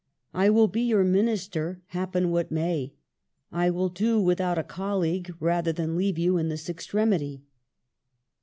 [0.33, 2.91] "I will be your Minister, happen what may.
[3.51, 7.43] I will do without a colleague rather than leave you in this extremity."